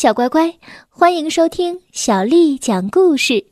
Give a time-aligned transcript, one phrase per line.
[0.00, 0.50] 小乖乖，
[0.88, 3.44] 欢迎收听小丽讲故事。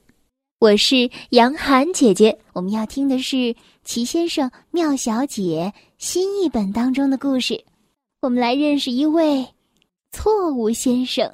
[0.60, 3.36] 我是杨涵姐姐，我们要听的是
[3.84, 7.62] 《齐先生妙小姐》新译本当中的故事。
[8.22, 9.46] 我们来认识一位
[10.10, 11.30] 错误先生。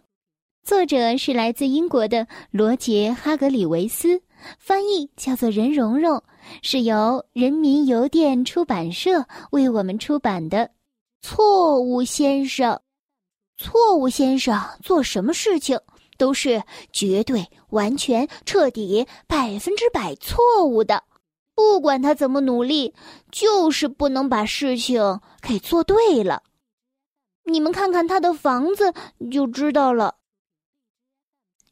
[0.64, 4.20] 作者是来自英国的罗杰·哈格里维斯，
[4.58, 6.20] 翻译叫做任蓉蓉，
[6.60, 10.58] 是由人民邮电出版社为我们出版的
[11.22, 12.72] 《错误先生》。
[13.56, 15.80] 错误先生做什么事情
[16.18, 21.04] 都是绝对、完全、彻底、百分之百错误的。
[21.54, 22.94] 不管他怎么努力，
[23.30, 26.42] 就是不能把事情给做对了。
[27.44, 28.92] 你们看看他的房子
[29.30, 30.16] 就知道了。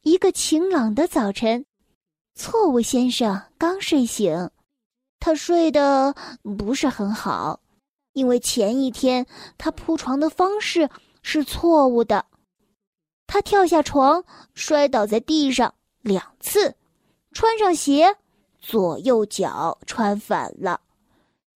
[0.03, 1.65] 一个晴朗的早晨，
[2.33, 4.49] 错误先生刚睡醒，
[5.19, 6.15] 他睡得
[6.57, 7.59] 不是很好，
[8.13, 9.25] 因为前一天
[9.57, 10.89] 他铺床的方式。
[11.23, 12.25] 是错误的，
[13.25, 14.23] 他跳下床，
[14.53, 16.75] 摔倒在地上两次，
[17.31, 18.17] 穿上鞋，
[18.59, 20.81] 左右脚穿反了，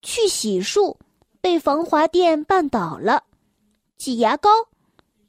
[0.01, 0.95] 去洗漱，
[1.41, 3.25] 被防滑垫绊倒了，
[3.97, 4.49] 挤牙膏，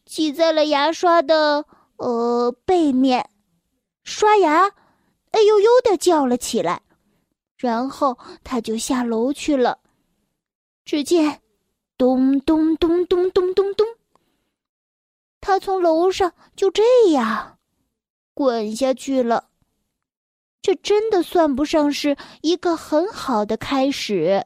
[0.06, 1.64] 挤在了牙刷的
[1.96, 3.28] 呃背面，
[4.04, 4.68] 刷牙，
[5.32, 6.80] 哎呦呦的叫了起来，
[7.56, 9.80] 然后他就下楼去了，
[10.84, 11.42] 只见
[11.98, 13.86] 咚咚咚咚咚咚咚。
[15.48, 16.82] 他从楼上就这
[17.12, 17.56] 样
[18.34, 19.48] 滚下去了，
[20.60, 24.44] 这真的算不上是一个很好的开始。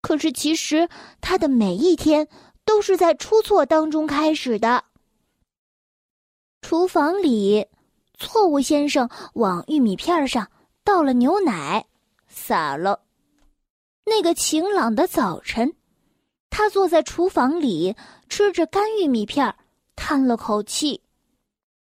[0.00, 0.88] 可是，其实
[1.20, 2.28] 他的每一天
[2.64, 4.84] 都是在出错当中开始的。
[6.62, 7.66] 厨房里，
[8.16, 10.48] 错误先生往玉米片上
[10.84, 11.84] 倒了牛奶，
[12.28, 13.00] 洒了。
[14.04, 15.74] 那个晴朗的早晨，
[16.50, 17.96] 他坐在厨房里
[18.28, 19.56] 吃着干玉米片儿。
[20.00, 21.00] 叹了口气，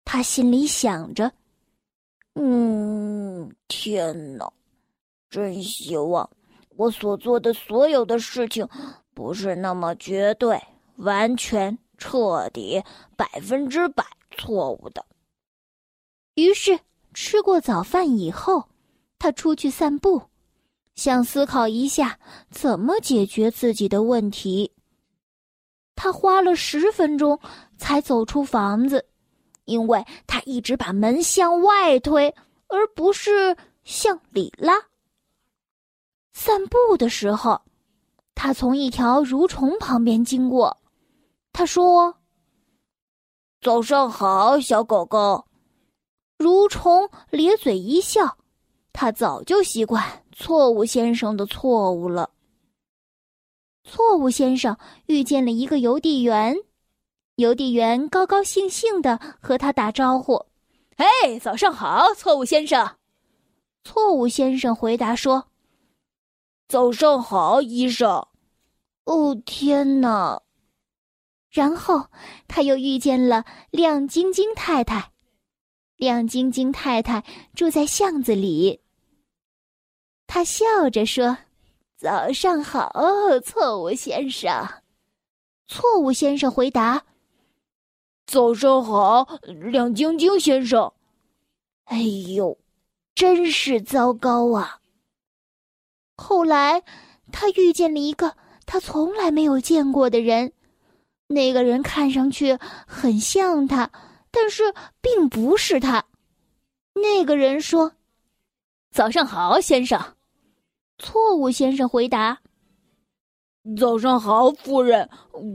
[0.02, 1.30] 他心里想着
[2.34, 4.50] ：“嗯，天哪，
[5.28, 6.28] 真希望
[6.70, 8.66] 我所做的所有的事情
[9.12, 10.58] 不是那么绝对、
[10.96, 12.82] 完全、彻底、
[13.18, 14.02] 百分之百
[14.38, 15.04] 错误的。”
[16.36, 16.80] 于是，
[17.12, 18.64] 吃过早饭以后，
[19.18, 20.22] 他出去散步，
[20.94, 22.18] 想思考一下
[22.50, 24.72] 怎么解决自己的问题。
[25.98, 27.40] 他花了十分钟
[27.86, 29.06] 才走出房子，
[29.64, 32.34] 因为他一直把门向外推，
[32.66, 34.74] 而不是向里拉。
[36.32, 37.62] 散步的时候，
[38.34, 40.76] 他从一条蠕虫旁边经过，
[41.52, 42.16] 他说
[43.62, 45.44] ：“早上好，小狗狗。”
[46.38, 48.36] 蠕虫咧嘴一笑，
[48.92, 52.30] 他早就习惯错误先生的错误了。
[53.84, 54.76] 错误先生
[55.06, 56.56] 遇见了一个邮递员，
[57.36, 60.44] 邮递员高高兴兴的和他打招呼
[60.96, 62.96] ：“嘿，早上好，错误先生。”
[63.84, 65.48] 错误先生回答说
[66.68, 68.26] ：“早上好，医生。”
[69.04, 70.42] 哦，天哪！
[71.50, 72.06] 然后
[72.48, 75.12] 他又遇见了亮晶晶太太，
[75.96, 77.24] 亮晶晶太太
[77.54, 78.80] 住在巷子里。
[80.26, 81.38] 他笑着说。
[81.98, 82.92] 早上好，
[83.42, 84.52] 错误先生。
[85.66, 87.02] 错误先生回答
[88.26, 90.92] ：“早上好，亮晶晶先生。”
[91.86, 92.58] 哎呦，
[93.14, 94.80] 真是糟糕啊！
[96.16, 96.82] 后来，
[97.30, 98.36] 他遇见了一个
[98.66, 100.52] 他从来没有见过的人，
[101.28, 103.90] 那个人看上去很像他，
[104.32, 106.04] 但是并不是他。
[106.94, 107.92] 那个人说
[108.90, 110.16] ：“早上好，先生。”
[110.98, 112.40] 错误先生回答
[113.78, 115.08] ：“早上好，夫人，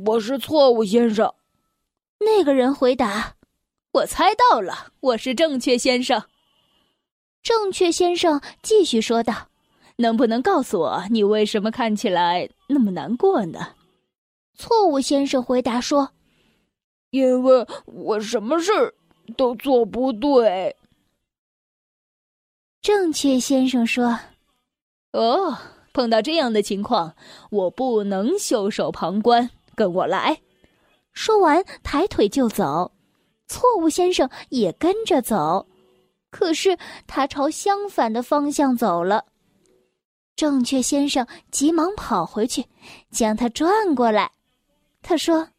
[0.06, 1.34] 我是错误先生。”
[2.24, 3.36] 那个人回答
[3.94, 6.24] ：“我猜到了，我是正确先生。”
[7.42, 9.50] 正确先生继续说道
[9.98, 13.74] ：“能不能告诉我，你为什么看起来那么难过呢？”
[14.54, 16.12] 错误先生回答说
[17.10, 18.94] ：“因为我什么事
[19.36, 20.76] 都做不对。”
[22.82, 24.20] 正确先生说。
[25.14, 25.58] 哦，
[25.92, 27.16] 碰到这样的情况，
[27.50, 29.50] 我不能袖手旁观。
[29.76, 30.40] 跟我来。
[31.14, 32.92] 说完，抬腿就走。
[33.48, 35.68] 错误先生也跟着走，
[36.30, 39.26] 可是他朝相反的方向走了。
[40.38, 42.66] 正确先生急忙跑回去，
[43.12, 44.32] 将他转过来。
[45.02, 45.50] 他说：“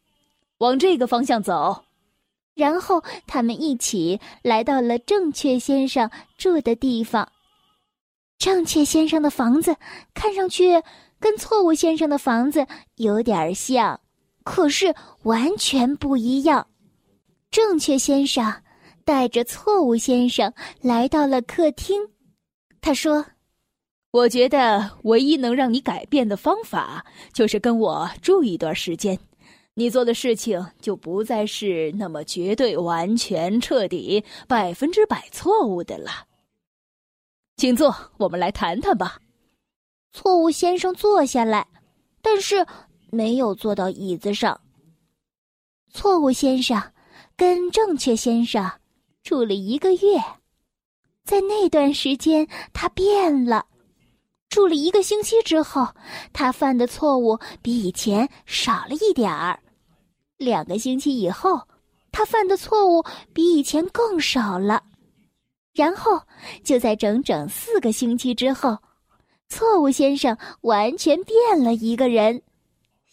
[0.57, 1.83] 往这个方向走。”
[2.55, 7.31] 然后他们一起来到了正确先生住的地方。
[8.37, 9.75] 正确先生的房子
[10.13, 10.81] 看上去
[11.19, 12.65] 跟错误先生的房子
[12.95, 13.99] 有点像，
[14.43, 14.93] 可是
[15.23, 16.67] 完全不一样。
[17.51, 18.61] 正确先生
[19.05, 22.01] 带着错误先生来到了客厅。
[22.81, 23.25] 他说
[24.11, 29.17] ：“我觉得唯一能让你改变的方法，就是跟我住一段时间。
[29.75, 36.11] 你做的事情就不再是那么绝对、完全、彻底、百分之百错误的了。
[37.57, 39.19] 请坐，我们来谈谈吧。”
[40.11, 41.65] 错误先生坐下来，
[42.21, 42.65] 但是
[43.13, 44.59] 没有坐到椅子上。
[45.91, 46.81] 错误先生
[47.37, 48.71] 跟正确先生
[49.21, 50.19] 住了一个月，
[51.23, 53.65] 在那段时间他变了。
[54.49, 55.87] 住了一个星期之后，
[56.33, 59.59] 他犯的错误比以前少了一点儿。
[60.37, 61.61] 两个星期以后，
[62.11, 64.83] 他犯的错误比以前更少了。
[65.73, 66.19] 然后
[66.63, 68.75] 就在整整四个星期之后。
[69.49, 72.41] 错误先生完全变了一个人，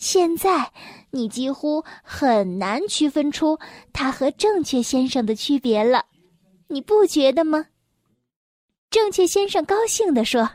[0.00, 0.72] 现在
[1.10, 3.58] 你几乎很难区分出
[3.92, 6.06] 他和正确先生的区别了，
[6.68, 7.66] 你不觉得吗？
[8.88, 10.52] 正确先生高兴地说：“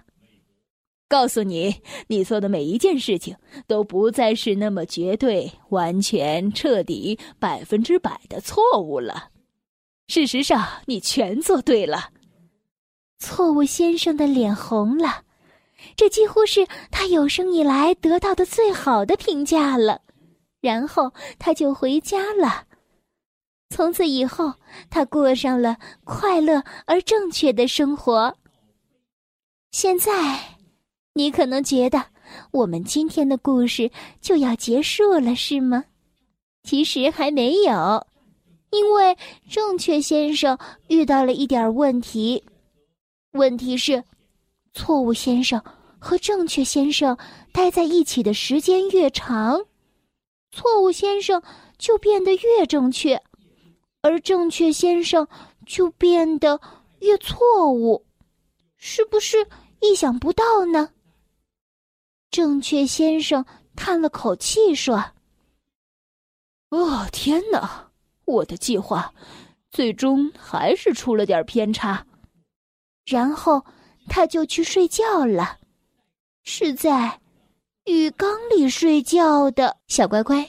[1.08, 3.38] 告诉你，你做的每一件事情
[3.68, 9.30] 都不再是那么绝对、完全、彻底、百分之百的错误了。
[10.08, 12.10] 事实上，你全做对了。”
[13.20, 15.25] 错误先生的脸红了。
[15.96, 20.02] 这几乎是他有生以来得到的最好的评价了，
[20.62, 22.66] 然后他就回家了。
[23.70, 24.54] 从此以后，
[24.90, 28.36] 他过上了快乐而正确的生活。
[29.72, 30.58] 现在，
[31.14, 32.06] 你可能觉得
[32.52, 33.90] 我们今天的故事
[34.22, 35.86] 就要结束了，是吗？
[36.64, 38.06] 其实还没有，
[38.72, 39.18] 因为
[39.50, 40.58] 正确先生
[40.88, 42.44] 遇到了一点问题。
[43.32, 44.04] 问题是。
[44.78, 45.64] 错误先生
[46.06, 47.18] 和正确先生
[47.52, 49.66] 待在一起的时间越长，
[50.52, 51.42] 错误先生
[51.80, 53.20] 就变得越正确，
[54.02, 55.28] 而正确先生
[55.66, 56.62] 就变得
[57.00, 58.06] 越错误，
[58.78, 59.48] 是不是
[59.82, 60.92] 意想不到呢？
[62.30, 63.44] 正确先生
[63.76, 65.04] 叹了口气说
[66.70, 67.90] ：“哦，天哪！
[68.26, 69.12] 我的计划
[69.72, 72.06] 最终还是出了点偏差。”
[73.08, 73.66] 然后。
[74.08, 75.58] 他就去睡觉了，
[76.48, 77.20] 是在
[77.86, 80.48] 浴缸里睡觉的小乖乖。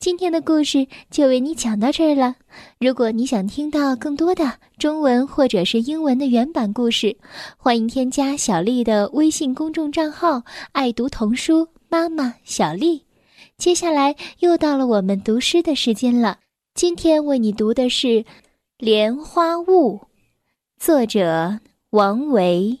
[0.00, 2.34] 今天的故事就为你讲到这儿了。
[2.80, 7.16] 如果你想听到更多的中文或者是英文的原版故事，
[7.56, 10.42] 欢迎添加小丽的微信公众账号
[10.72, 13.04] “爱读童书妈妈小丽”。
[13.56, 16.40] 接下来又到了我们读诗的时间了。
[16.74, 18.08] 今天为你读的是
[18.76, 19.98] 《莲花坞》，
[20.80, 22.80] 作者王维。